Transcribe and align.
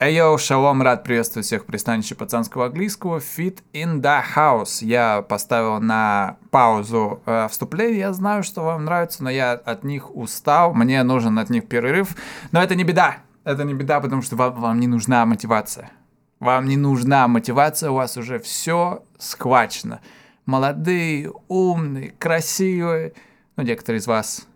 Эйо, 0.00 0.36
шалом, 0.38 0.82
рад 0.82 1.04
приветствовать 1.04 1.46
всех 1.46 1.66
пристанище 1.66 2.16
пацанского 2.16 2.66
английского 2.66 3.18
Fit 3.18 3.60
in 3.72 4.00
the 4.00 4.22
House. 4.34 4.84
Я 4.84 5.22
поставил 5.22 5.78
на 5.78 6.36
паузу 6.50 7.22
э, 7.26 7.46
вступление, 7.48 8.00
я 8.00 8.12
знаю, 8.12 8.42
что 8.42 8.62
вам 8.62 8.86
нравится, 8.86 9.22
но 9.22 9.30
я 9.30 9.52
от 9.52 9.84
них 9.84 10.12
устал, 10.16 10.74
мне 10.74 11.00
нужен 11.04 11.38
от 11.38 11.48
них 11.48 11.68
перерыв. 11.68 12.16
Но 12.50 12.60
это 12.60 12.74
не 12.74 12.82
беда, 12.82 13.18
это 13.44 13.62
не 13.62 13.72
беда, 13.72 14.00
потому 14.00 14.20
что 14.22 14.34
вам, 14.34 14.60
вам 14.60 14.80
не 14.80 14.88
нужна 14.88 15.24
мотивация. 15.26 15.92
Вам 16.40 16.66
не 16.66 16.76
нужна 16.76 17.28
мотивация, 17.28 17.92
у 17.92 17.94
вас 17.94 18.16
уже 18.16 18.40
все 18.40 19.04
схвачено. 19.16 20.00
Молодые, 20.44 21.30
умные, 21.46 22.10
красивые, 22.18 23.12
ну, 23.54 23.62
некоторые 23.62 24.00
из 24.00 24.08
вас. 24.08 24.48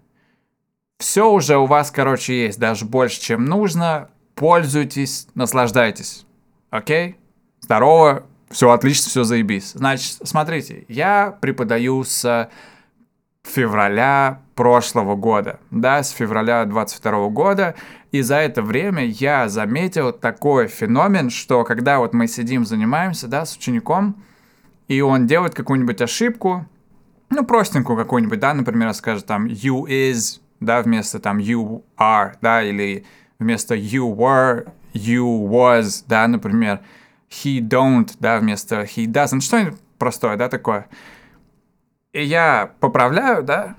Все 0.99 1.31
уже 1.31 1.59
у 1.59 1.67
вас, 1.67 1.93
короче, 1.93 2.47
есть, 2.47 2.59
даже 2.59 2.85
больше, 2.85 3.21
чем 3.21 3.45
нужно 3.45 4.11
пользуйтесь, 4.39 5.27
наслаждайтесь. 5.35 6.25
Окей? 6.71 7.17
Здорово, 7.61 8.25
все 8.51 8.71
отлично, 8.71 9.11
все 9.11 9.25
заебись. 9.25 9.73
Значит, 9.73 10.21
смотрите, 10.23 10.85
я 10.89 11.37
преподаю 11.41 12.05
с 12.05 12.49
февраля 13.43 14.41
прошлого 14.55 15.17
года, 15.17 15.59
да, 15.71 16.03
с 16.03 16.11
февраля 16.11 16.65
22 16.67 17.29
года, 17.31 17.75
и 18.13 18.21
за 18.23 18.37
это 18.37 18.63
время 18.63 19.07
я 19.07 19.49
заметил 19.49 20.13
такой 20.13 20.69
феномен, 20.69 21.31
что 21.31 21.65
когда 21.65 21.99
вот 21.99 22.15
мы 22.15 22.29
сидим, 22.29 22.65
занимаемся, 22.65 23.27
да, 23.27 23.45
с 23.45 23.57
учеником, 23.57 24.23
и 24.87 25.01
он 25.01 25.27
делает 25.27 25.55
какую-нибудь 25.55 26.01
ошибку, 26.01 26.67
ну, 27.31 27.45
простенькую 27.45 27.99
какую-нибудь, 27.99 28.39
да, 28.39 28.55
например, 28.55 28.95
скажет 28.95 29.27
там 29.27 29.47
you 29.47 29.85
is, 29.87 30.41
да, 30.61 30.83
вместо 30.83 31.19
там 31.19 31.39
you 31.39 31.83
are, 31.99 32.35
да, 32.41 32.63
или 32.63 33.05
вместо 33.39 33.75
you 33.75 34.15
were, 34.15 34.71
you 34.93 35.49
was, 35.49 36.05
да, 36.07 36.27
например, 36.27 36.81
he 37.31 37.61
don't, 37.61 38.11
да, 38.19 38.39
вместо 38.39 38.83
he 38.83 39.07
doesn't, 39.07 39.41
что-нибудь 39.41 39.81
простое, 39.99 40.37
да, 40.37 40.49
такое. 40.49 40.89
И 42.13 42.23
я 42.23 42.73
поправляю, 42.81 43.43
да, 43.43 43.77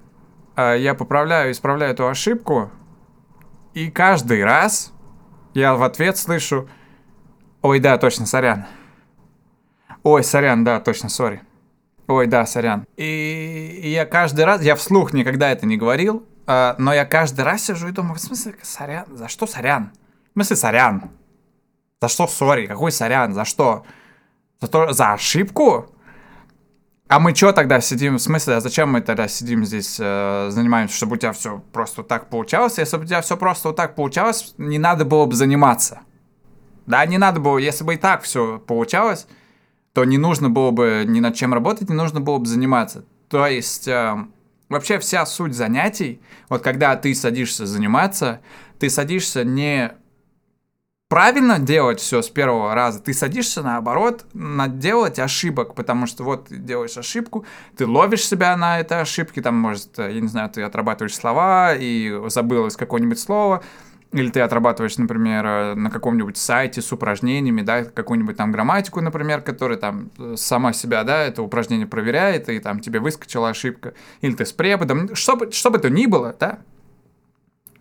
а, 0.55 0.75
я 0.75 0.93
поправляю, 0.93 1.51
исправляю 1.51 1.93
эту 1.93 2.07
ошибку, 2.07 2.71
и 3.73 3.89
каждый 3.91 4.43
раз 4.43 4.93
я 5.53 5.75
в 5.75 5.83
ответ 5.83 6.17
слышу, 6.17 6.69
ой, 7.61 7.79
да, 7.79 7.97
точно, 7.97 8.25
сорян. 8.25 8.65
Ой, 10.03 10.23
сорян, 10.23 10.63
да, 10.63 10.79
точно, 10.79 11.09
сори. 11.09 11.41
Ой, 12.07 12.27
да, 12.27 12.45
сорян. 12.45 12.85
И, 12.95 13.79
и 13.83 13.89
я 13.89 14.05
каждый 14.05 14.45
раз, 14.45 14.63
я 14.63 14.75
вслух 14.75 15.13
никогда 15.13 15.51
это 15.51 15.65
не 15.65 15.77
говорил, 15.77 16.25
Uh, 16.49 16.73
но 16.79 16.91
я 16.95 17.05
каждый 17.05 17.41
раз 17.41 17.61
сижу 17.65 17.89
и 17.89 17.91
думаю, 17.91 18.15
в 18.15 18.19
смысле, 18.19 18.55
сорян? 18.63 19.05
За 19.11 19.27
что 19.27 19.45
сорян? 19.45 19.91
В 20.31 20.33
смысле, 20.33 20.55
сорян? 20.55 21.11
За 22.01 22.07
что 22.07 22.25
сори? 22.25 22.65
Какой 22.65 22.91
сорян? 22.91 23.35
За 23.35 23.45
что? 23.45 23.85
За, 24.59 24.67
то, 24.67 24.91
за 24.91 25.13
ошибку? 25.13 25.93
А 27.07 27.19
мы 27.19 27.35
что 27.35 27.51
тогда 27.51 27.81
сидим? 27.81 28.15
В 28.15 28.19
смысле, 28.19 28.55
а 28.55 28.61
зачем 28.61 28.91
мы 28.91 29.01
тогда 29.01 29.27
сидим 29.27 29.63
здесь, 29.63 29.99
э, 29.99 30.47
занимаемся, 30.49 30.95
чтобы 30.95 31.17
у 31.17 31.19
тебя 31.19 31.33
все 31.33 31.61
просто 31.71 32.01
так 32.01 32.31
получалось? 32.31 32.79
Если 32.79 32.97
бы 32.97 33.03
у 33.03 33.05
тебя 33.05 33.21
все 33.21 33.37
просто 33.37 33.67
вот 33.67 33.77
так 33.77 33.93
получалось, 33.93 34.55
не 34.57 34.79
надо 34.79 35.05
было 35.05 35.27
бы 35.27 35.35
заниматься. 35.35 35.99
Да, 36.87 37.05
не 37.05 37.19
надо 37.19 37.39
было, 37.39 37.59
если 37.59 37.83
бы 37.83 37.93
и 37.93 37.97
так 37.97 38.23
все 38.23 38.57
получалось, 38.57 39.27
то 39.93 40.03
не 40.03 40.17
нужно 40.17 40.49
было 40.49 40.71
бы 40.71 41.03
ни 41.07 41.19
над 41.19 41.35
чем 41.35 41.53
работать, 41.53 41.89
не 41.89 41.95
нужно 41.95 42.21
было 42.21 42.39
бы 42.39 42.47
заниматься. 42.47 43.05
То 43.27 43.45
есть... 43.45 43.87
Э, 43.87 44.25
Вообще 44.69 44.99
вся 44.99 45.25
суть 45.25 45.55
занятий, 45.55 46.21
вот 46.47 46.61
когда 46.61 46.95
ты 46.95 47.13
садишься 47.15 47.65
заниматься, 47.65 48.39
ты 48.77 48.89
садишься 48.89 49.43
не 49.43 49.91
правильно 51.09 51.57
делать 51.57 51.99
все 51.99 52.21
с 52.21 52.29
первого 52.29 52.75
раза, 52.75 52.99
ты 52.99 53.15
садишься 53.15 53.63
наоборот 53.63 54.27
на 54.33 54.67
делать 54.67 55.17
ошибок, 55.17 55.73
потому 55.73 56.05
что 56.05 56.23
вот 56.23 56.49
ты 56.49 56.57
делаешь 56.57 56.97
ошибку, 56.97 57.45
ты 57.75 57.87
ловишь 57.87 58.27
себя 58.27 58.55
на 58.55 58.79
этой 58.79 59.01
ошибке, 59.01 59.41
там, 59.41 59.55
может, 59.55 59.97
я 59.97 60.21
не 60.21 60.27
знаю, 60.27 60.51
ты 60.51 60.61
отрабатываешь 60.61 61.15
слова 61.15 61.73
и 61.73 62.15
забыл 62.27 62.67
из 62.67 62.77
какого-нибудь 62.77 63.19
слова, 63.19 63.63
или 64.11 64.29
ты 64.29 64.41
отрабатываешь, 64.41 64.97
например, 64.97 65.45
э, 65.45 65.75
на 65.75 65.91
каком-нибудь 65.91 66.37
сайте 66.37 66.81
с 66.81 66.91
упражнениями, 66.91 67.61
да, 67.61 67.83
какую-нибудь 67.83 68.37
там 68.37 68.51
грамматику, 68.51 69.01
например, 69.01 69.41
которая 69.41 69.77
там 69.77 70.09
э, 70.17 70.35
сама 70.35 70.73
себя, 70.73 71.03
да, 71.03 71.23
это 71.23 71.43
упражнение 71.43 71.85
проверяет, 71.85 72.49
и 72.49 72.59
там 72.59 72.79
тебе 72.79 72.99
выскочила 72.99 73.49
ошибка, 73.49 73.93
или 74.21 74.33
ты 74.33 74.45
с 74.45 74.51
преподом, 74.51 75.15
что 75.15 75.35
бы, 75.35 75.51
что 75.51 75.69
бы 75.69 75.77
то 75.77 75.89
ни 75.89 76.07
было, 76.07 76.35
да, 76.39 76.59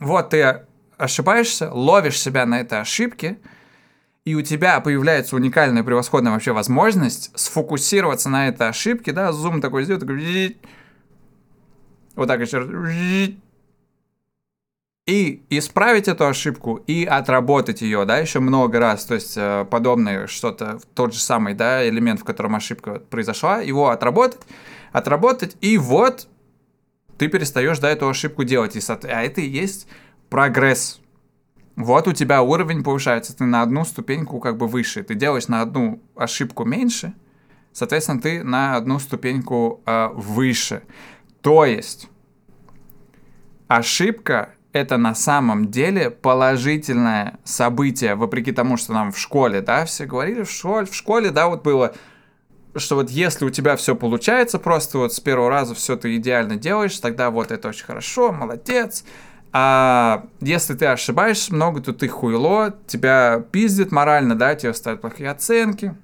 вот 0.01 0.31
ты 0.31 0.65
ошибаешься, 0.99 1.73
ловишь 1.73 2.21
себя 2.21 2.45
на 2.45 2.61
этой 2.61 2.81
ошибке, 2.81 3.39
и 4.27 4.35
у 4.35 4.43
тебя 4.43 4.81
появляется 4.81 5.37
уникальная 5.37 5.83
превосходная 5.83 6.33
вообще 6.33 6.53
возможность 6.53 7.31
сфокусироваться 7.39 8.29
на 8.29 8.49
этой 8.49 8.69
ошибке, 8.69 9.13
да, 9.13 9.33
зум 9.33 9.63
такой 9.63 9.85
сделать, 9.85 10.03
такой, 10.03 10.59
вот 12.15 12.29
так 12.29 12.41
еще 12.41 12.59
раз, 12.59 12.69
и 15.09 15.43
исправить 15.49 16.07
эту 16.07 16.27
ошибку 16.27 16.83
и 16.87 17.07
отработать 17.07 17.81
ее, 17.81 18.05
да, 18.05 18.19
еще 18.19 18.41
много 18.41 18.79
раз, 18.79 19.07
то 19.07 19.15
есть 19.15 19.39
э, 19.39 19.65
подобное 19.71 20.27
что-то, 20.27 20.81
тот 20.93 21.15
же 21.15 21.21
самый, 21.21 21.55
да, 21.55 21.89
элемент, 21.89 22.21
в 22.21 22.25
котором 22.25 22.55
ошибка 22.55 23.01
произошла, 23.01 23.61
его 23.61 23.89
отработать, 23.89 24.43
отработать, 24.93 25.57
и 25.63 25.79
вот 25.79 26.29
ты 27.17 27.29
перестаешь, 27.29 27.79
да, 27.79 27.89
эту 27.89 28.07
ошибку 28.07 28.45
делать, 28.45 28.77
и, 28.77 28.81
а 28.87 29.23
это 29.23 29.41
и 29.41 29.49
есть 29.49 29.89
прогресс. 30.29 31.01
Вот 31.75 32.07
у 32.07 32.13
тебя 32.13 32.43
уровень 32.43 32.85
повышается, 32.85 33.35
ты 33.35 33.45
на 33.45 33.63
одну 33.63 33.87
ступеньку 33.87 34.41
как 34.41 34.59
бы 34.59 34.69
выше, 34.69 35.03
ты 35.03 35.15
делаешь 35.15 35.49
на 35.49 35.63
одну 35.63 36.03
ошибку 36.17 36.67
меньше, 36.67 37.15
соответственно, 37.73 38.21
ты 38.21 38.45
на 38.45 38.77
одну 38.77 38.99
ступеньку 38.99 39.81
э, 39.87 40.09
выше. 40.13 40.83
То 41.41 41.65
есть 41.65 42.11
ошибка 43.69 44.53
это 44.79 44.97
на 44.97 45.15
самом 45.15 45.71
деле 45.71 46.11
положительное 46.11 47.39
событие, 47.45 48.15
вопреки 48.15 48.53
тому, 48.53 48.77
что 48.77 48.93
нам 48.93 49.13
в 49.13 49.19
школе, 49.19 49.61
да, 49.61 49.85
все 49.85 50.07
говорили 50.07 50.43
в 50.43 50.51
школе, 50.51 50.87
в 50.87 50.95
школе, 50.95 51.31
да, 51.31 51.49
вот 51.49 51.63
было, 51.63 51.95
что 52.77 52.97
вот 52.97 53.11
если 53.11 53.45
у 53.45 53.51
тебя 53.51 53.77
все 53.77 53.95
получается, 53.95 54.59
просто 54.59 54.99
вот 54.99 55.13
с 55.13 55.21
первого 55.21 55.51
раза 55.51 55.75
все 55.75 55.97
ты 55.97 56.17
идеально 56.17 56.57
делаешь, 56.57 56.99
тогда 56.99 57.31
вот 57.31 57.51
это 57.51 57.69
очень 57.69 57.85
хорошо, 57.85 58.33
молодец. 58.33 59.05
А 59.53 60.27
если 60.41 60.75
ты 60.75 60.87
ошибаешься 60.87 61.55
много, 61.55 61.81
то 61.81 61.93
ты 61.93 62.07
хуйло, 62.07 62.75
тебя 62.87 63.43
пиздит 63.51 63.93
морально, 63.93 64.35
да, 64.35 64.55
тебе 64.55 64.75
ставят 64.75 65.01
плохие 65.01 65.31
оценки, 65.31 65.95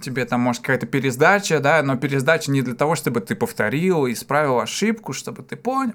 тебе 0.00 0.24
там 0.24 0.40
может 0.40 0.62
какая-то 0.62 0.86
пересдача, 0.86 1.60
да, 1.60 1.82
но 1.82 1.96
пересдача 1.96 2.50
не 2.50 2.62
для 2.62 2.74
того, 2.74 2.94
чтобы 2.94 3.20
ты 3.20 3.34
повторил, 3.34 4.06
исправил 4.06 4.60
ошибку, 4.60 5.12
чтобы 5.12 5.42
ты 5.42 5.56
понял, 5.56 5.94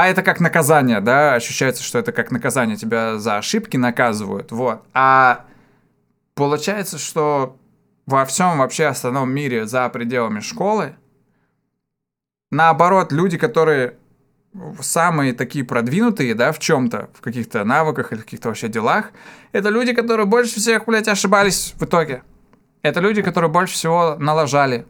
а 0.00 0.06
это 0.06 0.22
как 0.22 0.38
наказание, 0.38 1.00
да, 1.00 1.34
ощущается, 1.34 1.82
что 1.82 1.98
это 1.98 2.12
как 2.12 2.30
наказание, 2.30 2.76
тебя 2.76 3.18
за 3.18 3.36
ошибки 3.36 3.76
наказывают, 3.76 4.52
вот. 4.52 4.84
А 4.94 5.44
получается, 6.34 6.98
что 6.98 7.56
во 8.06 8.24
всем 8.24 8.58
вообще 8.58 8.86
остальном 8.86 9.28
мире 9.30 9.66
за 9.66 9.88
пределами 9.88 10.38
школы, 10.38 10.94
наоборот, 12.52 13.10
люди, 13.10 13.38
которые 13.38 13.96
самые 14.80 15.32
такие 15.32 15.64
продвинутые, 15.64 16.34
да, 16.34 16.52
в 16.52 16.60
чем-то, 16.60 17.10
в 17.12 17.20
каких-то 17.20 17.64
навыках 17.64 18.12
или 18.12 18.20
в 18.20 18.24
каких-то 18.24 18.48
вообще 18.48 18.68
делах, 18.68 19.10
это 19.50 19.68
люди, 19.68 19.92
которые 19.94 20.26
больше 20.26 20.60
всех, 20.60 20.84
блядь, 20.84 21.08
ошибались 21.08 21.74
в 21.76 21.84
итоге. 21.84 22.22
Это 22.82 23.00
люди, 23.00 23.20
которые 23.20 23.50
больше 23.50 23.74
всего 23.74 24.14
налажали, 24.16 24.86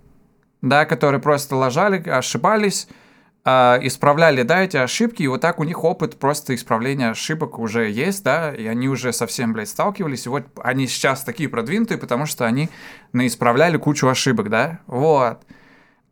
да, 0.60 0.84
которые 0.84 1.22
просто 1.22 1.56
лажали, 1.56 2.06
ошибались, 2.10 2.88
исправляли, 3.82 4.42
да, 4.42 4.62
эти 4.62 4.76
ошибки, 4.76 5.22
и 5.22 5.26
вот 5.28 5.40
так 5.40 5.60
у 5.60 5.64
них 5.64 5.84
опыт 5.84 6.18
просто 6.18 6.54
исправления 6.54 7.10
ошибок 7.10 7.58
уже 7.58 7.90
есть, 7.90 8.24
да, 8.24 8.54
и 8.54 8.66
они 8.66 8.88
уже 8.88 9.12
совсем, 9.12 9.52
блядь, 9.52 9.68
сталкивались, 9.68 10.26
и 10.26 10.28
вот 10.28 10.44
они 10.62 10.86
сейчас 10.86 11.24
такие 11.24 11.48
продвинутые, 11.48 11.98
потому 11.98 12.26
что 12.26 12.46
они 12.46 12.68
наисправляли 13.12 13.76
кучу 13.76 14.08
ошибок, 14.08 14.50
да, 14.50 14.80
вот. 14.86 15.44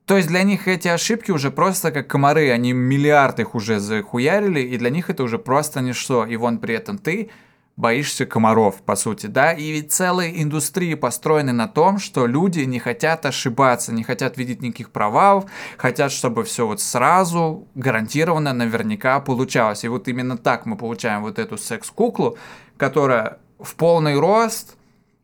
То 0.07 0.17
есть 0.17 0.29
для 0.29 0.45
них 0.45 0.69
эти 0.69 0.87
ошибки 0.87 1.33
уже 1.33 1.51
просто 1.51 1.91
как 1.91 2.07
комары, 2.07 2.51
они 2.51 2.73
миллиард 2.73 3.41
их 3.41 3.57
уже 3.57 3.81
захуярили, 3.81 4.61
и 4.61 4.79
для 4.79 4.89
них 4.89 5.11
это 5.11 5.25
уже 5.25 5.37
просто 5.37 5.81
ничто. 5.81 6.25
И 6.25 6.37
вон 6.37 6.59
при 6.59 6.77
этом 6.77 6.97
ты 6.97 7.31
боишься 7.77 8.25
комаров, 8.25 8.83
по 8.83 8.97
сути, 8.97 9.27
да, 9.27 9.53
и 9.53 9.71
ведь 9.71 9.93
целые 9.93 10.43
индустрии 10.43 10.95
построены 10.95 11.53
на 11.53 11.69
том, 11.69 11.99
что 11.99 12.27
люди 12.27 12.61
не 12.61 12.79
хотят 12.79 13.27
ошибаться, 13.27 13.93
не 13.93 14.03
хотят 14.03 14.39
видеть 14.39 14.63
никаких 14.63 14.91
провалов, 14.91 15.45
хотят, 15.77 16.11
чтобы 16.11 16.45
все 16.45 16.67
вот 16.67 16.81
сразу 16.81 17.69
гарантированно 17.75 18.55
наверняка 18.55 19.21
получалось. 19.21 19.85
И 19.85 19.89
вот 19.89 20.09
именно 20.09 20.39
так 20.39 20.65
мы 20.65 20.77
получаем 20.77 21.23
вот 21.23 21.39
эту 21.39 21.59
секс-куклу, 21.59 22.39
которая 22.79 23.39
в 23.61 23.75
полный 23.75 24.19
рост, 24.19 24.77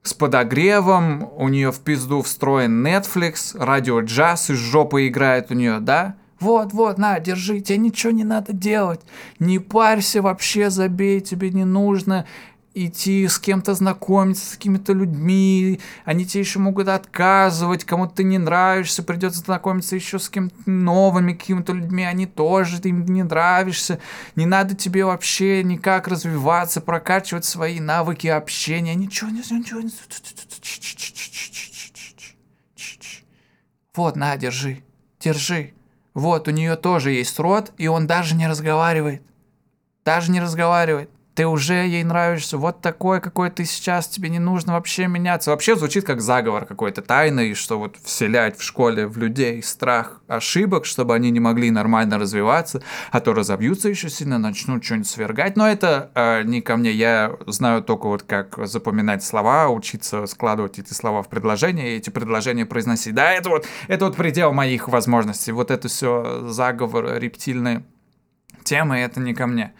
с 0.03 0.15
подогревом, 0.15 1.31
у 1.37 1.49
нее 1.49 1.71
в 1.71 1.81
пизду 1.81 2.23
встроен 2.23 2.85
Netflix, 2.85 3.57
радио 3.57 4.01
джаз 4.01 4.51
из 4.51 4.59
жопы 4.59 5.07
играет 5.07 5.51
у 5.51 5.55
нее, 5.55 5.79
да, 5.79 6.17
вот, 6.43 6.73
вот, 6.73 6.99
на, 6.99 7.21
держи, 7.21 7.61
тебе 7.61 7.79
ничего 7.79 8.13
не 8.13 8.25
надо 8.25 8.53
делать. 8.53 9.01
Не 9.39 9.61
парься 9.61 10.21
вообще, 10.21 10.71
забей, 10.71 11.21
тебе 11.21 11.51
не 11.51 11.65
нужно. 11.65 12.27
идти 12.75 13.29
с 13.29 13.39
кем-то 13.39 13.75
знакомиться, 13.75 14.47
с 14.47 14.57
какими-то 14.57 14.93
людьми, 14.95 15.79
они 16.05 16.25
тебе 16.25 16.41
еще 16.41 16.59
могут 16.59 16.89
отказывать, 16.89 17.85
кому-то 17.85 18.17
ты 18.17 18.25
не 18.25 18.39
нравишься, 18.39 19.03
придется 19.03 19.41
знакомиться 19.41 19.95
еще 19.95 20.19
с 20.19 20.31
кем-то 20.31 20.57
новыми 20.65 21.35
какими-то 21.35 21.75
людьми, 21.75 22.03
они 22.05 22.27
тоже 22.27 22.81
ты 22.81 22.89
им 22.89 23.05
не 23.05 23.25
нравишься, 23.25 23.99
не 24.37 24.47
надо 24.47 24.75
тебе 24.75 25.05
вообще 25.05 25.63
никак 25.63 26.09
развиваться, 26.09 26.81
прокачивать 26.81 27.45
свои 27.45 27.79
навыки 27.79 28.27
общения, 28.27 28.95
ничего, 28.95 29.31
ничего, 29.31 29.59
ничего, 29.59 29.81
вот, 33.95 34.17
на, 34.17 34.37
держи, 34.39 34.83
держи. 35.21 35.75
Вот, 36.15 36.49
у 36.49 36.51
нее 36.51 36.77
тоже 36.77 37.13
есть 37.13 37.39
рот, 37.39 37.73
и 37.79 37.89
он 37.89 38.07
даже 38.07 38.35
не 38.35 38.47
разговаривает. 38.47 39.23
Даже 40.05 40.31
не 40.31 40.41
разговаривает 40.41 41.11
ты 41.35 41.47
уже 41.47 41.75
ей 41.87 42.05
нравишься, 42.05 42.59
вот 42.59 42.83
такой, 42.83 43.21
какой 43.21 43.51
ты 43.51 43.65
сейчас, 43.65 44.07
тебе 44.09 44.29
не 44.29 44.39
нужно 44.39 44.75
вообще 44.75 45.07
меняться. 45.07 45.51
Вообще 45.51 45.77
звучит 45.77 46.05
как 46.05 46.21
заговор 46.21 46.67
какой-то 46.67 47.01
тайный, 47.01 47.55
что 47.55 47.79
вот 47.79 47.97
вселять 48.05 48.59
в 48.59 48.63
школе 48.63 49.07
в 49.07 49.17
людей 49.17 49.63
страх 49.63 50.21
ошибок, 50.29 50.85
чтобы 50.85 51.15
они 51.15 51.31
не 51.31 51.41
могли 51.41 51.71
нормально 51.71 52.19
развиваться, 52.19 52.83
а 53.11 53.21
то 53.21 53.33
разобьются 53.33 53.89
еще 53.89 54.11
сильно, 54.11 54.39
начнут 54.39 54.85
что-нибудь 54.85 55.09
свергать. 55.09 55.57
Но 55.57 55.67
это 55.67 56.11
э, 56.15 56.43
не 56.43 56.61
ко 56.61 56.77
мне, 56.77 56.93
я 56.93 57.33
знаю 57.47 57.83
только 57.83 58.09
вот 58.09 58.25
как 58.25 58.59
запоминать 58.67 59.25
слова, 59.25 59.71
учиться 59.71 60.27
складывать 60.27 60.79
эти 60.79 60.93
слова 60.93 61.23
в 61.23 61.29
предложения, 61.29 61.95
и 61.95 61.97
эти 61.97 62.11
предложения 62.11 62.67
произносить. 62.67 63.15
Да, 63.15 63.33
это 63.33 63.49
вот, 63.49 63.67
это 63.89 64.05
вот 64.05 64.17
предел 64.17 64.53
моих 64.53 64.89
возможностей. 64.89 65.53
Вот 65.53 65.71
это 65.71 65.89
все 65.89 66.47
заговор, 66.49 67.19
рептильные 67.19 67.85
темы, 68.65 68.99
это 68.99 69.19
не 69.19 69.35
ко 69.35 69.47
мне. 69.47 69.73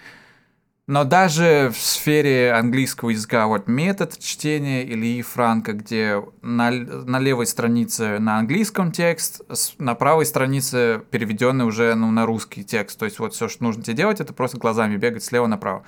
Но 0.89 1.05
даже 1.05 1.71
в 1.73 1.81
сфере 1.81 2.53
английского 2.53 3.11
языка, 3.11 3.47
вот 3.47 3.69
метод 3.69 4.19
чтения 4.19 4.85
Ильи 4.85 5.23
Франка, 5.23 5.75
где 5.75 6.21
на, 6.43 6.73
на 6.73 7.21
левой 7.21 7.47
странице 7.47 8.19
на 8.19 8.39
английском 8.39 8.91
текст, 8.91 9.43
на 9.79 9.95
правой 9.95 10.27
странице 10.27 11.01
переведенный 11.13 11.67
уже 11.67 11.95
ну, 11.95 12.11
на 12.11 12.27
русский 12.27 12.65
текст. 12.65 12.99
То 12.99 13.05
есть 13.05 13.21
вот 13.21 13.33
все, 13.33 13.49
что 13.49 13.63
нужно 13.63 13.85
тебе 13.85 13.95
делать, 13.95 14.21
это 14.21 14.33
просто 14.33 14.59
глазами 14.59 14.97
бегать 14.97 15.23
слева 15.23 15.47
направо. 15.47 15.85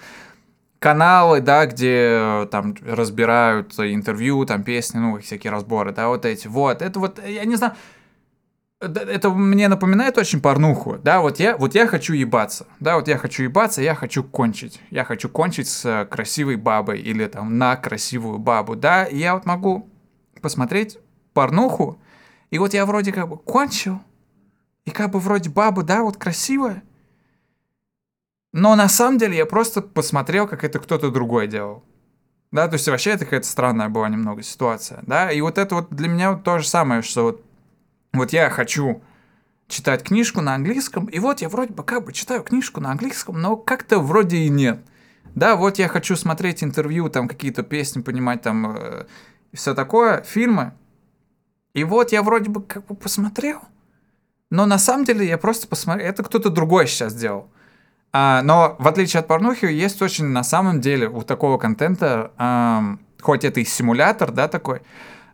Каналы, 0.78 1.40
да, 1.40 1.66
где 1.66 2.46
там 2.52 2.76
разбирают 2.86 3.76
интервью, 3.80 4.44
там 4.46 4.62
песни, 4.62 4.98
ну, 4.98 5.18
всякие 5.18 5.50
разборы, 5.50 5.92
да, 5.92 6.06
вот 6.06 6.24
эти. 6.24 6.46
Вот, 6.46 6.82
это 6.82 7.00
вот, 7.00 7.18
я 7.26 7.44
не 7.46 7.56
знаю, 7.56 7.74
это 8.80 9.30
мне 9.30 9.68
напоминает 9.68 10.18
очень 10.18 10.40
порнуху, 10.40 10.98
да, 10.98 11.20
вот 11.20 11.38
я, 11.38 11.56
вот 11.56 11.74
я 11.74 11.86
хочу 11.86 12.12
ебаться, 12.12 12.66
да, 12.80 12.96
вот 12.96 13.08
я 13.08 13.16
хочу 13.18 13.42
ебаться, 13.44 13.82
я 13.82 13.94
хочу 13.94 14.24
кончить, 14.24 14.80
я 14.90 15.04
хочу 15.04 15.28
кончить 15.28 15.68
с 15.68 16.06
красивой 16.10 16.56
бабой 16.56 17.00
или 17.00 17.26
там 17.26 17.58
на 17.58 17.76
красивую 17.76 18.38
бабу, 18.38 18.76
да, 18.76 19.04
и 19.04 19.18
я 19.18 19.34
вот 19.34 19.46
могу 19.46 19.88
посмотреть 20.40 20.98
порнуху, 21.32 22.00
и 22.50 22.58
вот 22.58 22.74
я 22.74 22.84
вроде 22.86 23.12
как 23.12 23.28
бы 23.28 23.38
кончил, 23.38 24.00
и 24.84 24.90
как 24.90 25.10
бы 25.10 25.18
вроде 25.18 25.50
баба, 25.50 25.82
да, 25.82 26.02
вот 26.02 26.16
красивая, 26.16 26.82
но 28.52 28.76
на 28.76 28.88
самом 28.88 29.18
деле 29.18 29.36
я 29.36 29.46
просто 29.46 29.82
посмотрел, 29.82 30.46
как 30.46 30.62
это 30.62 30.78
кто-то 30.78 31.10
другой 31.10 31.48
делал. 31.48 31.82
Да, 32.52 32.68
то 32.68 32.74
есть 32.74 32.86
вообще 32.86 33.10
это 33.10 33.24
какая-то 33.24 33.48
странная 33.48 33.88
была 33.88 34.08
немного 34.08 34.42
ситуация, 34.42 35.00
да, 35.02 35.32
и 35.32 35.40
вот 35.40 35.58
это 35.58 35.74
вот 35.74 35.88
для 35.90 36.06
меня 36.06 36.32
вот 36.32 36.44
то 36.44 36.60
же 36.60 36.68
самое, 36.68 37.02
что 37.02 37.24
вот 37.24 37.43
вот 38.14 38.32
я 38.32 38.48
хочу 38.50 39.02
читать 39.68 40.04
книжку 40.04 40.40
на 40.40 40.54
английском, 40.54 41.06
и 41.06 41.18
вот 41.18 41.40
я 41.40 41.48
вроде 41.48 41.72
бы 41.72 41.82
как 41.84 42.04
бы 42.04 42.12
читаю 42.12 42.42
книжку 42.42 42.80
на 42.80 42.90
английском, 42.90 43.40
но 43.40 43.56
как-то 43.56 43.98
вроде 43.98 44.38
и 44.38 44.48
нет. 44.48 44.80
Да, 45.34 45.56
вот 45.56 45.78
я 45.78 45.88
хочу 45.88 46.16
смотреть 46.16 46.62
интервью, 46.62 47.08
там 47.08 47.28
какие-то 47.28 47.62
песни, 47.62 48.02
понимать, 48.02 48.42
там 48.42 48.76
э, 48.76 49.06
все 49.52 49.74
такое, 49.74 50.22
фильмы. 50.22 50.74
И 51.74 51.82
вот 51.82 52.12
я 52.12 52.22
вроде 52.22 52.50
бы 52.50 52.62
как 52.62 52.86
бы 52.86 52.94
посмотрел, 52.94 53.60
но 54.50 54.66
на 54.66 54.78
самом 54.78 55.04
деле 55.04 55.26
я 55.26 55.38
просто 55.38 55.66
посмотрел, 55.66 56.06
это 56.06 56.22
кто-то 56.22 56.50
другой 56.50 56.86
сейчас 56.86 57.14
делал. 57.14 57.50
А, 58.12 58.42
но 58.42 58.76
в 58.78 58.86
отличие 58.86 59.18
от 59.20 59.26
порнухи, 59.26 59.64
есть 59.64 60.00
очень 60.00 60.26
на 60.26 60.44
самом 60.44 60.80
деле 60.80 61.08
у 61.08 61.22
такого 61.22 61.58
контента, 61.58 62.30
а, 62.36 62.96
хоть 63.20 63.44
это 63.44 63.58
и 63.58 63.64
симулятор, 63.64 64.30
да, 64.30 64.46
такой, 64.46 64.82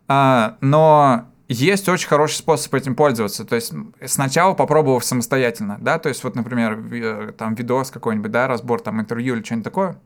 а, 0.07 0.57
но 0.61 1.30
есть 1.51 1.89
очень 1.89 2.07
хороший 2.07 2.35
способ 2.35 2.73
этим 2.73 2.95
пользоваться. 2.95 3.45
То 3.45 3.55
есть 3.55 3.73
сначала 4.05 4.53
попробовав 4.53 5.03
самостоятельно, 5.03 5.77
да, 5.81 5.99
то 5.99 6.09
есть 6.09 6.23
вот, 6.23 6.35
например, 6.35 6.79
э, 6.91 7.33
там 7.37 7.55
видос 7.55 7.91
какой-нибудь, 7.91 8.31
да, 8.31 8.47
разбор 8.47 8.81
там 8.81 9.01
интервью 9.01 9.35
или 9.35 9.43
что-нибудь 9.43 9.65
такое. 9.65 9.99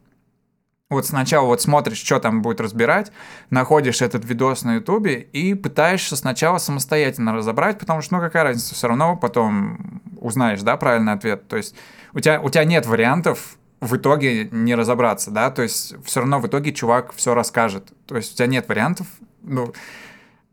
Вот 0.89 1.06
сначала 1.07 1.47
вот 1.47 1.62
смотришь, 1.62 1.97
что 1.97 2.19
там 2.19 2.44
будет 2.44 2.62
разбирать, 2.62 3.12
находишь 3.50 4.01
этот 4.01 4.24
видос 4.24 4.63
на 4.63 4.75
ютубе 4.75 5.19
и 5.19 5.56
пытаешься 5.56 6.15
сначала 6.15 6.59
самостоятельно 6.59 7.33
разобрать, 7.33 7.80
потому 7.80 8.01
что, 8.01 8.15
ну, 8.15 8.21
какая 8.21 8.44
разница, 8.44 8.75
все 8.75 8.88
равно 8.88 9.15
потом 9.15 10.01
узнаешь, 10.18 10.62
да, 10.62 10.77
правильный 10.77 11.13
ответ. 11.13 11.47
То 11.47 11.57
есть 11.57 11.75
у 12.13 12.19
тебя, 12.19 12.39
у 12.39 12.50
тебя 12.50 12.65
нет 12.65 12.86
вариантов 12.86 13.57
в 13.81 13.97
итоге 13.97 14.47
не 14.51 14.75
разобраться, 14.75 15.31
да, 15.31 15.50
то 15.50 15.63
есть 15.63 15.95
все 16.06 16.19
равно 16.19 16.39
в 16.39 16.47
итоге 16.47 16.71
чувак 16.71 17.13
все 17.15 17.33
расскажет. 17.33 17.92
То 18.06 18.15
есть 18.15 18.33
у 18.33 18.38
тебя 18.38 18.47
нет 18.47 18.68
вариантов, 18.68 19.07
ну, 19.42 19.74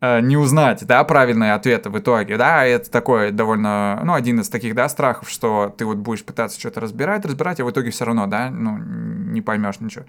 не 0.02 0.36
узнать, 0.36 0.84
да, 0.84 1.04
правильные 1.04 1.52
ответы 1.52 1.88
в 1.88 1.98
итоге, 1.98 2.36
да, 2.36 2.64
это 2.64 2.90
такой 2.90 3.30
довольно, 3.30 4.00
ну, 4.04 4.14
один 4.14 4.40
из 4.40 4.48
таких, 4.48 4.74
да, 4.74 4.88
страхов, 4.88 5.30
что 5.30 5.72
ты 5.78 5.84
вот 5.84 5.98
будешь 5.98 6.24
пытаться 6.24 6.58
что-то 6.58 6.80
разбирать, 6.80 7.24
разбирать, 7.24 7.60
а 7.60 7.64
в 7.64 7.70
итоге 7.70 7.90
все 7.90 8.04
равно, 8.04 8.26
да, 8.26 8.50
ну, 8.50 8.78
не 8.78 9.40
поймешь 9.42 9.78
ничего. 9.78 10.04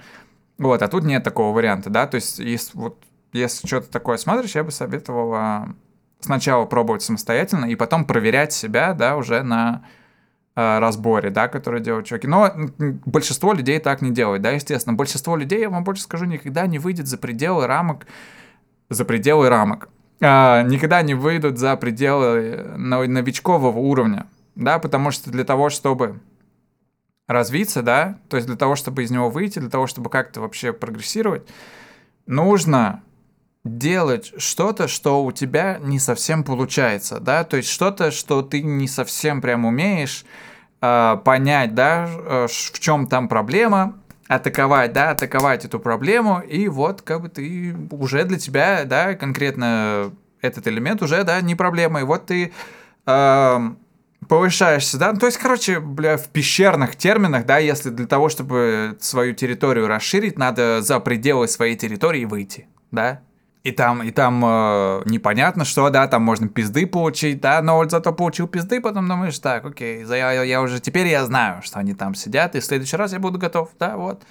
Вот, 0.58 0.82
а 0.82 0.88
тут 0.88 1.04
нет 1.04 1.24
такого 1.24 1.56
варианта, 1.56 1.92
да, 1.92 2.08
то 2.08 2.16
есть, 2.16 2.40
если, 2.40 2.76
вот, 2.78 3.04
если 3.34 3.68
что-то 3.68 3.92
такое 3.92 4.18
смотришь, 4.18 4.56
я 4.56 4.64
бы 4.64 4.72
советовал 4.72 5.34
а, 5.36 5.70
сначала 6.20 6.66
пробовать 6.66 7.02
самостоятельно 7.02 7.66
и 7.66 7.76
потом 7.76 8.06
проверять 8.06 8.54
себя, 8.54 8.94
да, 8.94 9.16
уже 9.16 9.44
на 9.44 9.84
а, 10.56 10.80
разборе, 10.80 11.30
да, 11.30 11.48
который 11.48 11.82
делают 11.82 12.06
чуваки. 12.06 12.28
Но 12.28 12.52
большинство 13.06 13.54
людей 13.54 13.80
так 13.80 14.02
не 14.02 14.12
делает, 14.12 14.42
да, 14.42 14.52
естественно. 14.52 14.96
Большинство 14.96 15.36
людей, 15.36 15.62
я 15.62 15.70
вам 15.70 15.84
больше 15.84 16.04
скажу, 16.04 16.26
никогда 16.26 16.68
не 16.68 16.80
выйдет 16.80 17.08
за 17.08 17.18
пределы 17.18 17.68
рамок 17.68 18.06
за 18.90 19.06
пределы 19.06 19.50
рамок. 19.50 19.90
А, 20.22 20.64
никогда 20.64 21.02
не 21.02 21.14
выйдут 21.14 21.58
за 21.58 21.76
пределы 21.76 22.64
новичкового 22.78 23.78
уровня, 23.78 24.28
да, 24.56 24.80
потому 24.80 25.12
что 25.12 25.32
для 25.32 25.44
того, 25.44 25.70
чтобы 25.70 26.20
развиться, 27.28 27.82
да, 27.82 28.20
то 28.30 28.38
есть 28.38 28.48
для 28.48 28.58
того, 28.58 28.76
чтобы 28.76 29.04
из 29.04 29.12
него 29.12 29.30
выйти, 29.30 29.60
для 29.60 29.70
того, 29.70 29.88
чтобы 29.88 30.10
как-то 30.10 30.42
вообще 30.42 30.74
прогрессировать, 30.74 31.44
нужно 32.26 33.02
делать 33.64 34.34
что-то, 34.38 34.88
что 34.88 35.24
у 35.24 35.32
тебя 35.32 35.78
не 35.82 36.00
совсем 36.00 36.44
получается, 36.44 37.20
да, 37.20 37.44
то 37.44 37.58
есть 37.58 37.70
что-то, 37.70 38.12
что 38.12 38.42
ты 38.42 38.62
не 38.62 38.88
совсем 38.88 39.42
прям 39.42 39.66
умеешь 39.66 40.26
э, 40.82 41.18
понять, 41.24 41.74
да, 41.74 42.08
э, 42.10 42.48
в 42.48 42.80
чем 42.80 43.08
там 43.08 43.30
проблема, 43.30 43.98
атаковать, 44.36 44.94
да, 44.94 45.12
атаковать 45.12 45.66
эту 45.66 45.80
проблему, 45.80 46.40
и 46.40 46.68
вот 46.68 47.02
как 47.02 47.22
бы 47.22 47.30
ты 47.30 47.76
уже 47.92 48.24
для 48.26 48.38
тебя, 48.38 48.86
да, 48.86 49.16
конкретно 49.16 50.12
этот 50.42 50.68
элемент 50.68 51.02
уже, 51.02 51.24
да, 51.24 51.42
не 51.42 51.56
проблема, 51.56 52.02
и 52.02 52.04
вот 52.04 52.28
ты 52.28 52.52
э, 53.06 53.60
повышаешься, 54.28 54.98
да, 54.98 55.14
ну, 55.14 55.20
то 55.20 55.26
есть, 55.26 55.38
короче, 55.38 55.80
бля, 55.80 56.18
в 56.18 56.28
пещерных 56.30 56.96
терминах, 56.96 57.46
да, 57.46 57.58
если 57.58 57.90
для 57.90 58.08
того, 58.08 58.30
чтобы 58.30 58.98
свою 59.00 59.34
территорию 59.34 59.88
расширить, 59.88 60.38
надо 60.38 60.82
за 60.82 61.00
пределы 61.00 61.48
своей 61.48 61.76
территории 61.76 62.26
выйти, 62.26 62.68
да, 62.92 63.22
и 63.64 63.72
там, 63.72 64.04
и 64.04 64.12
там 64.12 64.44
э, 64.46 65.04
непонятно 65.06 65.64
что, 65.64 65.90
да, 65.90 66.08
там 66.08 66.22
можно 66.22 66.50
пизды 66.50 66.86
получить, 66.86 67.40
да, 67.40 67.62
но 67.62 67.78
вот 67.78 67.92
зато 67.92 68.12
получил 68.12 68.48
пизды, 68.48 68.82
потом 68.82 69.08
думаешь, 69.08 69.40
так, 69.40 69.66
окей, 69.66 70.06
я, 70.06 70.44
я 70.44 70.62
уже, 70.62 70.82
теперь 70.82 71.08
я 71.08 71.26
знаю, 71.26 71.62
что 71.62 71.80
они 71.80 71.94
там 71.94 72.14
сидят, 72.14 72.56
и 72.56 72.60
в 72.60 72.66
следующий 72.66 72.98
раз 72.98 73.14
я 73.14 73.20
буду 73.20 73.40
готов, 73.40 73.70
да, 73.80 73.96
вот. 73.96 74.24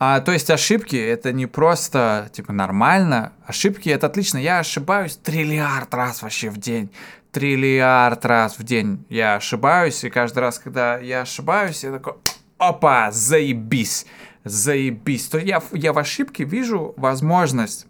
А, 0.00 0.20
то 0.20 0.32
есть 0.32 0.48
ошибки 0.50 0.96
это 0.96 1.32
не 1.32 1.46
просто 1.46 2.28
типа 2.32 2.52
нормально, 2.52 3.32
ошибки 3.44 3.88
это 3.88 4.06
отлично. 4.06 4.38
Я 4.38 4.60
ошибаюсь 4.60 5.16
триллиард 5.16 5.92
раз 5.92 6.22
вообще 6.22 6.50
в 6.50 6.58
день, 6.58 6.90
триллиард 7.32 8.24
раз 8.24 8.58
в 8.58 8.62
день 8.62 9.04
я 9.08 9.36
ошибаюсь, 9.36 10.04
и 10.04 10.10
каждый 10.10 10.38
раз, 10.38 10.60
когда 10.60 10.98
я 10.98 11.22
ошибаюсь, 11.22 11.82
я 11.82 11.90
такой, 11.90 12.14
опа, 12.58 13.10
заебись, 13.10 14.06
заебись. 14.44 15.26
То 15.26 15.38
я, 15.38 15.60
я 15.72 15.92
в 15.92 15.98
ошибке 15.98 16.44
вижу 16.44 16.94
возможность 16.96 17.88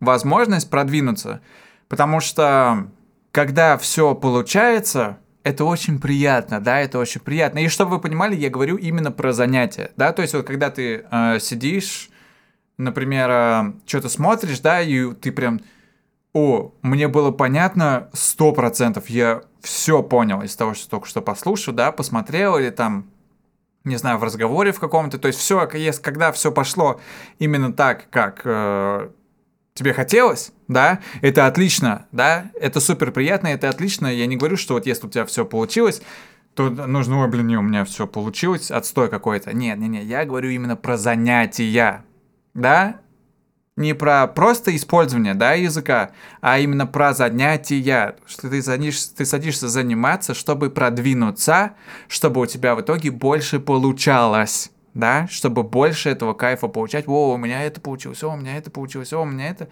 возможность 0.00 0.70
продвинуться. 0.70 1.40
Потому 1.88 2.20
что 2.20 2.88
когда 3.32 3.78
все 3.78 4.14
получается, 4.14 5.18
это 5.42 5.64
очень 5.64 6.00
приятно, 6.00 6.60
да, 6.60 6.80
это 6.80 6.98
очень 6.98 7.20
приятно. 7.20 7.60
И 7.60 7.68
чтобы 7.68 7.92
вы 7.92 8.00
понимали, 8.00 8.36
я 8.36 8.50
говорю 8.50 8.76
именно 8.76 9.10
про 9.10 9.32
занятия, 9.32 9.92
да, 9.96 10.12
то 10.12 10.22
есть 10.22 10.34
вот 10.34 10.46
когда 10.46 10.70
ты 10.70 11.06
э, 11.10 11.38
сидишь, 11.40 12.10
например, 12.76 13.30
э, 13.30 13.72
что-то 13.86 14.08
смотришь, 14.08 14.60
да, 14.60 14.80
и 14.80 15.12
ты 15.14 15.32
прям, 15.32 15.60
о, 16.32 16.72
мне 16.82 17.08
было 17.08 17.30
понятно 17.30 18.10
сто 18.12 18.52
процентов, 18.52 19.08
я 19.08 19.42
все 19.62 20.02
понял 20.02 20.42
из 20.42 20.54
того, 20.54 20.74
что 20.74 20.90
только 20.90 21.06
что 21.06 21.22
послушал, 21.22 21.72
да, 21.74 21.92
посмотрел 21.92 22.58
или 22.58 22.70
там 22.70 23.10
не 23.84 23.96
знаю, 23.96 24.18
в 24.18 24.24
разговоре 24.24 24.72
в 24.72 24.80
каком-то. 24.80 25.18
То 25.18 25.28
есть 25.28 25.38
все, 25.38 25.66
когда 25.66 26.30
все 26.32 26.52
пошло 26.52 27.00
именно 27.38 27.72
так, 27.72 28.10
как 28.10 28.42
э, 28.44 29.08
тебе 29.78 29.94
хотелось, 29.94 30.52
да, 30.66 30.98
это 31.22 31.46
отлично, 31.46 32.06
да, 32.12 32.50
это 32.60 32.80
супер 32.80 33.12
приятно, 33.12 33.48
это 33.48 33.68
отлично. 33.68 34.08
Я 34.08 34.26
не 34.26 34.36
говорю, 34.36 34.56
что 34.56 34.74
вот 34.74 34.86
если 34.86 35.06
у 35.06 35.10
тебя 35.10 35.24
все 35.24 35.44
получилось, 35.44 36.02
то 36.54 36.68
нужно, 36.68 37.20
ой, 37.20 37.28
блин, 37.28 37.46
не, 37.46 37.56
у 37.56 37.62
меня 37.62 37.84
все 37.84 38.06
получилось, 38.06 38.70
отстой 38.72 39.08
какой-то. 39.08 39.54
Нет, 39.54 39.78
нет, 39.78 39.90
нет, 39.90 40.04
я 40.04 40.24
говорю 40.24 40.50
именно 40.50 40.74
про 40.74 40.96
занятия, 40.96 42.04
да, 42.54 43.00
не 43.76 43.94
про 43.94 44.26
просто 44.26 44.74
использование 44.74 45.34
да, 45.34 45.52
языка, 45.52 46.10
а 46.40 46.58
именно 46.58 46.84
про 46.84 47.14
занятия, 47.14 48.16
что 48.26 48.50
ты, 48.50 48.60
садишься, 48.60 49.14
ты 49.14 49.24
садишься 49.24 49.68
заниматься, 49.68 50.34
чтобы 50.34 50.68
продвинуться, 50.70 51.74
чтобы 52.08 52.40
у 52.40 52.46
тебя 52.46 52.74
в 52.74 52.80
итоге 52.80 53.12
больше 53.12 53.60
получалось, 53.60 54.72
да, 54.98 55.28
чтобы 55.28 55.62
больше 55.62 56.10
этого 56.10 56.34
кайфа 56.34 56.66
получать. 56.66 57.06
О, 57.06 57.34
у 57.34 57.36
меня 57.36 57.62
это 57.62 57.80
получилось, 57.80 58.22
о, 58.24 58.30
у 58.30 58.36
меня 58.36 58.56
это 58.56 58.70
получилось, 58.70 59.12
о, 59.12 59.20
у 59.20 59.24
меня 59.24 59.48
это... 59.48 59.68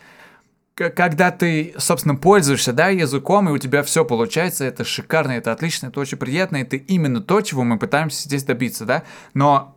Когда 0.74 1.30
ты, 1.30 1.74
собственно, 1.78 2.16
пользуешься, 2.16 2.72
да, 2.72 2.88
языком, 2.88 3.48
и 3.48 3.52
у 3.52 3.58
тебя 3.58 3.82
все 3.82 4.04
получается, 4.04 4.64
это 4.64 4.84
шикарно, 4.84 5.32
это 5.32 5.50
отлично, 5.50 5.88
это 5.88 5.98
очень 6.00 6.18
приятно, 6.18 6.58
это 6.58 6.76
именно 6.76 7.20
то, 7.20 7.40
чего 7.40 7.64
мы 7.64 7.78
пытаемся 7.78 8.22
здесь 8.22 8.44
добиться, 8.44 8.84
да, 8.84 9.02
но 9.34 9.76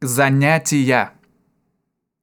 занятия, 0.00 1.12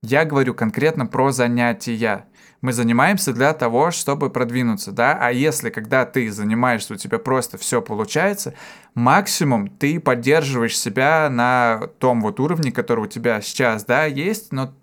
я 0.02 0.26
говорю 0.26 0.54
конкретно 0.54 1.06
про 1.06 1.32
занятия. 1.32 2.26
Мы 2.62 2.74
занимаемся 2.74 3.32
для 3.34 3.54
того, 3.54 3.92
чтобы 3.92 4.30
продвинуться, 4.30 4.92
да, 4.92 5.18
а 5.20 5.32
если 5.32 5.70
когда 5.70 6.06
ты 6.06 6.30
занимаешься, 6.30 6.94
у 6.94 6.98
тебя 6.98 7.18
просто 7.18 7.58
все 7.58 7.82
получается, 7.82 8.54
максимум 8.96 9.70
ты 9.70 10.00
поддерживаешь 10.00 10.78
себя 10.78 11.30
на 11.30 11.90
том 12.00 12.22
вот 12.22 12.40
уровне, 12.40 12.72
который 12.72 13.06
у 13.06 13.08
тебя 13.08 13.40
сейчас, 13.42 13.86
да, 13.86 14.06
есть, 14.06 14.52
но 14.52 14.74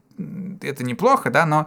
это 0.62 0.84
неплохо, 0.84 1.30
да, 1.30 1.44
но 1.44 1.66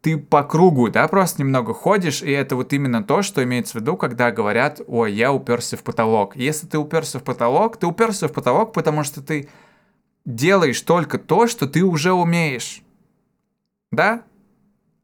ты 0.00 0.16
по 0.16 0.44
кругу, 0.44 0.90
да, 0.90 1.08
просто 1.08 1.42
немного 1.42 1.74
ходишь, 1.74 2.22
и 2.22 2.30
это 2.30 2.54
вот 2.54 2.72
именно 2.72 3.02
то, 3.02 3.22
что 3.22 3.42
имеется 3.42 3.78
в 3.78 3.80
виду, 3.80 3.96
когда 3.96 4.30
говорят, 4.30 4.80
ой, 4.86 5.12
я 5.12 5.32
уперся 5.32 5.76
в 5.76 5.82
потолок. 5.82 6.36
Если 6.36 6.68
ты 6.68 6.78
уперся 6.78 7.18
в 7.18 7.24
потолок, 7.24 7.78
ты 7.78 7.86
уперся 7.86 8.28
в 8.28 8.32
потолок, 8.32 8.72
потому 8.72 9.02
что 9.02 9.22
ты 9.22 9.48
делаешь 10.24 10.80
только 10.82 11.18
то, 11.18 11.48
что 11.48 11.66
ты 11.66 11.82
уже 11.82 12.12
умеешь 12.12 12.82
да? 13.90 14.22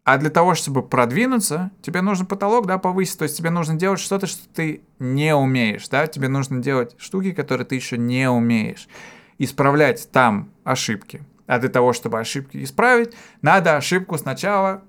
А 0.04 0.18
для 0.18 0.28
того, 0.28 0.54
чтобы 0.54 0.82
продвинуться, 0.82 1.70
тебе 1.80 2.02
нужно 2.02 2.26
потолок, 2.26 2.66
да, 2.66 2.76
повысить. 2.76 3.18
То 3.18 3.22
есть 3.22 3.38
тебе 3.38 3.48
нужно 3.48 3.74
делать 3.76 4.00
что-то, 4.00 4.26
что 4.26 4.42
ты 4.54 4.82
не 4.98 5.34
умеешь, 5.34 5.88
да? 5.88 6.06
Тебе 6.06 6.28
нужно 6.28 6.62
делать 6.62 6.94
штуки, 6.98 7.32
которые 7.32 7.66
ты 7.66 7.74
еще 7.74 7.96
не 7.96 8.30
умеешь. 8.30 8.86
Исправлять 9.38 10.10
там 10.12 10.50
ошибки. 10.62 11.22
А 11.46 11.58
для 11.58 11.70
того, 11.70 11.94
чтобы 11.94 12.20
ошибки 12.20 12.62
исправить, 12.62 13.14
надо 13.40 13.76
ошибку 13.76 14.18
сначала 14.18 14.82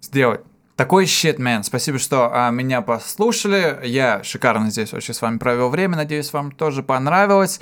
сделать. 0.00 0.40
Такой 0.74 1.06
щит, 1.06 1.38
man. 1.38 1.62
Спасибо, 1.62 1.98
что 1.98 2.28
а, 2.32 2.50
меня 2.50 2.82
послушали. 2.82 3.78
Я 3.84 4.24
шикарно 4.24 4.70
здесь 4.70 4.92
вообще 4.92 5.14
с 5.14 5.22
вами 5.22 5.38
провел 5.38 5.70
время. 5.70 5.96
Надеюсь, 5.96 6.32
вам 6.32 6.50
тоже 6.50 6.82
понравилось. 6.82 7.60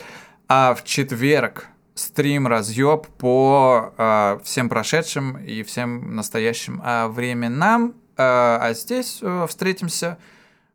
А 0.48 0.74
в 0.74 0.84
четверг 0.84 1.68
стрим 1.94 2.46
разъеб 2.46 3.06
по 3.18 3.92
э, 3.96 4.38
всем 4.42 4.68
прошедшим 4.68 5.38
и 5.38 5.62
всем 5.62 6.14
настоящим 6.14 6.82
э, 6.84 7.08
временам. 7.08 7.94
Э, 8.16 8.58
а 8.60 8.72
здесь 8.74 9.20
э, 9.22 9.46
встретимся 9.48 10.18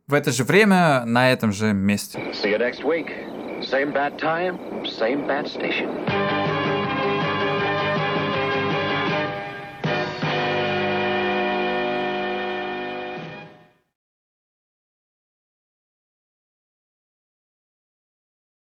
в 0.07 0.13
это 0.13 0.31
же 0.31 0.43
время 0.43 1.03
на 1.05 1.31
этом 1.31 1.51
же 1.51 1.73
месте. 1.73 2.19
See 2.33 2.51
you 2.51 2.57
next 2.57 2.83
week. 2.83 3.07
Same 3.61 3.91
bad 3.93 4.17
time, 4.17 4.57
same 4.85 5.27
bad 5.27 5.45
station. 5.45 6.28